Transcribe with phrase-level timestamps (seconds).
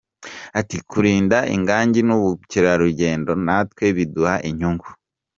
[0.59, 4.87] Ati “Kurinda ingangi n’ubukerarugendo natwe biduha inyungu.